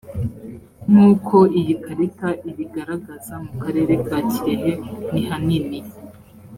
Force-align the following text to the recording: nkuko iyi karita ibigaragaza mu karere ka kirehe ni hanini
nkuko 0.89 1.37
iyi 1.59 1.73
karita 1.83 2.29
ibigaragaza 2.49 3.33
mu 3.45 3.51
karere 3.61 3.93
ka 4.07 4.19
kirehe 4.31 4.73
ni 5.13 5.21
hanini 5.29 5.79